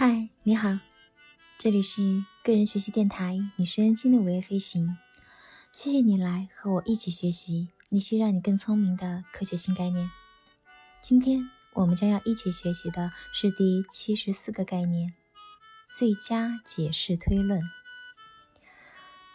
[0.00, 0.78] 嗨你好，
[1.58, 4.86] 这里是个人学习电台《你是安心的午夜飞行》，
[5.72, 10.10] 谢谢你来和我一起学习那些让你更聪明的科学新概念。
[11.02, 15.12] 今天我们将要一起学习的是第七十四个概念——
[15.94, 17.60] 最佳解释推论。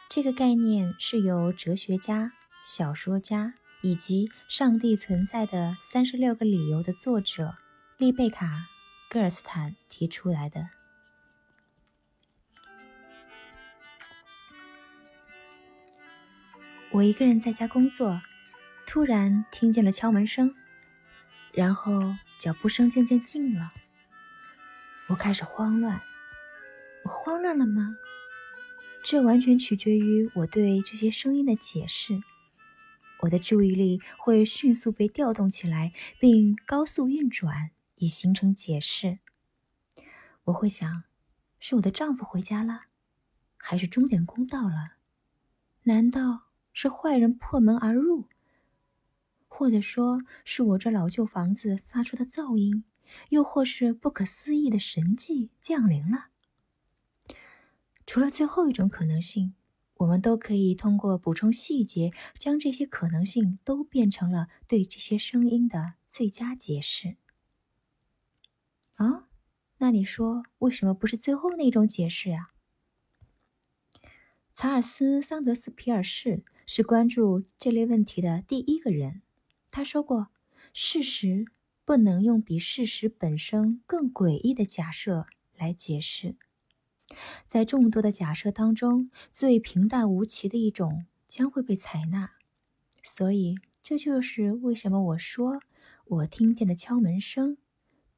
[0.10, 2.34] 这个概念是由哲学家、
[2.66, 7.54] 小说家以及《上帝存在的三十六个理由》的作者
[8.00, 8.48] 丽贝卡·
[9.10, 10.70] 戈尔斯坦提出来的。
[16.92, 18.22] 我一个人在家工作，
[18.86, 20.56] 突然听见了敲门声，
[21.54, 23.74] 然后脚步声渐渐近了。
[25.08, 26.02] 我开始慌乱。
[27.04, 27.96] 我慌乱了吗？
[29.04, 32.22] 这完全取决于我对这些声音的解释。
[33.20, 39.20] 我的注意力会迅速被调动起来，并高速运转，以形成解释。
[40.46, 41.04] 我会想：
[41.60, 42.84] 是我的丈夫回家了，
[43.58, 44.98] 还是钟点工到了？
[45.84, 46.44] 难道？
[46.78, 48.28] 是坏人破门而入，
[49.48, 52.84] 或者说是我这老旧房子发出的噪音，
[53.30, 56.32] 又或是不可思议的神迹降临了。
[58.06, 59.56] 除了最后一种可能性，
[59.94, 67.16] 我们都可以通过补充细节，将这些可能性都变成了对这些声音的最佳解释。
[68.96, 69.28] 啊，
[69.78, 72.52] 那你说为什么不是最后那种解释呀？
[74.54, 76.44] 查尔斯·桑德斯皮尔士。
[76.68, 79.22] 是关注这类问题的第一个人。
[79.70, 80.30] 他说过
[80.74, 81.46] ：“事实
[81.86, 86.36] 不能用比事实本身更诡异的假设来解释。
[87.46, 92.32] 在众多的假设当中，最平淡无奇的一种将会被采纳。
[93.04, 95.60] 所以，这就是为什么我说
[96.06, 97.58] 我听见的敲门声，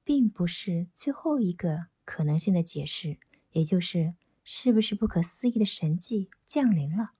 [0.07, 3.17] 并不是最后一个可能性的解释，
[3.51, 7.11] 也就是是不是不可思议的神迹降临了。”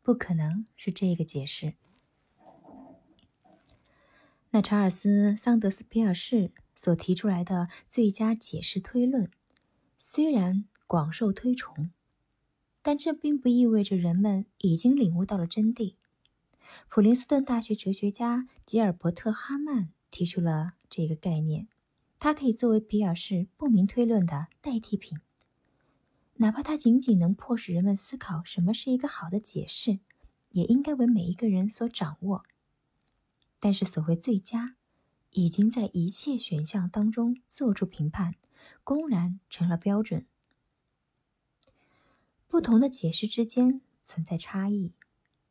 [0.00, 1.74] 不可能是这个解释。
[4.48, 9.30] 那查尔斯·桑德斯皮尔士所提出来的最佳解释推论，
[9.98, 11.90] 虽然广受推崇，
[12.80, 15.96] 但这并不意味着人们已经领悟到了真谛。
[16.88, 21.68] 普林斯顿大学哲学家吉尔伯特·哈曼提出了这个概念，
[22.20, 25.18] 它可以作为皮尔士不明推论的代替品。
[26.34, 30.00] 哪怕它仅仅能迫使人们思考什么是一个好的解释，
[30.50, 32.44] 也应该为每一个人所掌握。
[33.58, 34.76] 但是，所谓最佳，
[35.32, 38.34] 已经在一切选项当中做出评判，
[38.84, 40.26] 公然成了标准。
[42.46, 44.94] 不同的解释之间存在差异，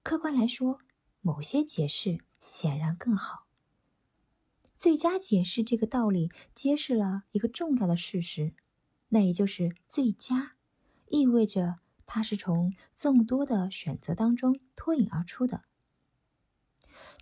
[0.03, 0.79] 客观来说，
[1.21, 3.48] 某些解释显然更好。
[4.79, 8.53] 最佳解释这个道理揭示了一个重要的事实，
[9.09, 10.53] 那也就是最佳。
[11.09, 15.63] 意味着它是从众多的选择当中脱颖而出的。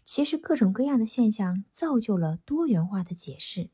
[0.03, 3.71] 其实，各种各样的现象造就了多元化的解释，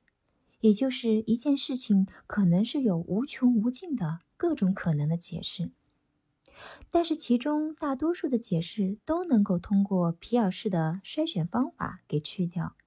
[0.61, 5.73] 也就是一件事情可能是有无穷无尽的各种可能的解释。
[6.89, 12.77] 但是，其中大多数的解释都能够通过皮尔士的筛选方法给去掉。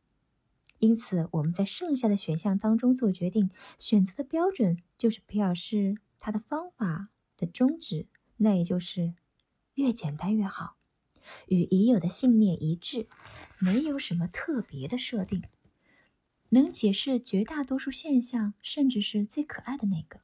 [0.86, 7.10] 因此，我们在剩下的选项当中做决定，选择的标准就是皮尔士他的方法。
[7.38, 8.06] 的宗旨，
[8.38, 9.14] 那也就是
[9.74, 10.78] 越简单越好，
[11.48, 13.08] 与已有的信念一致，
[13.58, 15.42] 没有什么特别的设定，
[16.48, 20.20] 能解释绝大多数现象，甚至是最可爱的那个。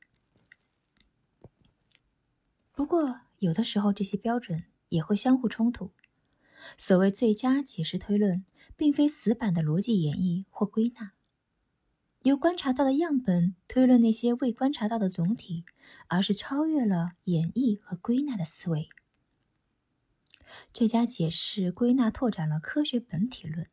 [2.72, 5.90] 不过，有的时候这些标准也会相互冲突。
[6.78, 8.46] 所谓最佳解释推论，
[8.76, 11.12] 并非死板的逻辑演绎或归纳。
[12.22, 15.64] 由观察到的样本推论那些未观察到的总体，
[16.06, 18.88] 而是超越了演绎和归纳的思维。
[20.72, 23.66] 最佳解释归纳拓展了科学本体论，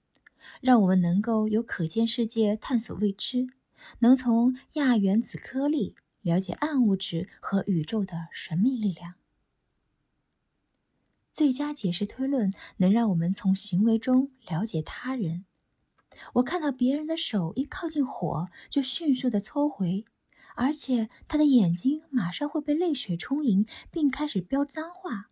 [0.62, 3.48] 让我们能够由可见世界探索未知，
[4.00, 9.14] 能从亚原子颗粒了解暗物质和宇宙的神秘力量。
[11.40, 15.46] 最佳解释推论能让我们从行为中了解他人。
[16.34, 20.04] 我看到别人的手一靠近火，就迅速的抽回，
[20.58, 25.30] 而且他的眼睛马上会被泪水充盈，并开始飙脏话。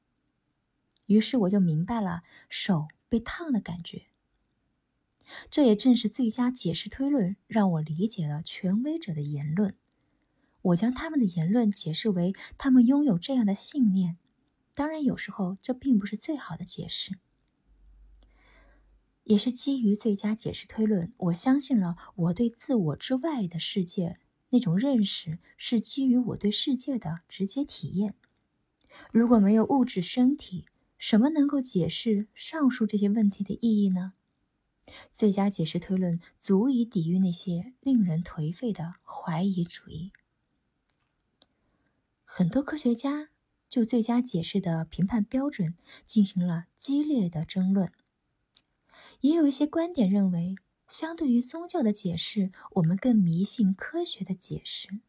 [1.07, 4.03] 于是我就明白了手被烫的感觉。
[5.51, 9.75] 这也正是最佳解释推论让我理解了权威者的言论。
[10.61, 14.17] 我将他们的言论解释为他们拥有这样的信念。
[14.77, 17.17] 当然，有时候这并不是最好的解释。
[19.23, 24.19] 也是基于最佳解释推论，我相信了我对自我之外的世界
[24.51, 28.13] 那种认识是基于我对世界的直接体验。
[29.11, 30.67] 如果没有物质身体，
[30.99, 34.13] 什么能够解释上述这些问题的意义呢？
[35.11, 40.11] 最佳解释推论足以抵御那些令人颓废的怀疑主义。
[42.23, 43.29] 很多科学家
[43.69, 45.75] 就最佳解释的评判标准
[46.05, 47.91] 进行了激烈的争论。
[49.21, 50.55] 也有一些观点认为，
[50.87, 54.99] 相对于宗教的解释，我们更迷信科学的解释。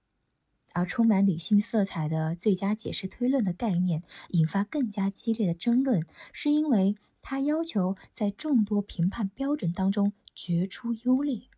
[0.75, 11.49] 而充满理性色彩的最佳解释推论的概念引发更加激烈的争论，是因为它要求在众多评判标准当中决出优劣。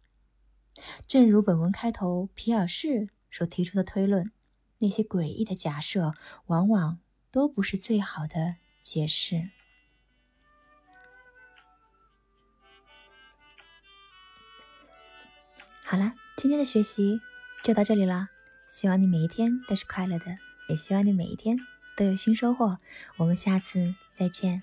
[1.07, 4.31] 正如本文开头皮尔士所提出的推论，
[4.81, 6.13] 那些诡异的假设
[6.47, 6.99] 往往
[7.31, 9.51] 都不是最好的解释。
[15.85, 17.21] 好了，今天的学习
[17.63, 18.29] 就到这里了。
[18.69, 20.27] 希望你每一天都是快乐的，
[20.69, 21.59] 也希望你每一天
[21.97, 22.79] 都有新收获。
[23.17, 24.63] 我们下次再见。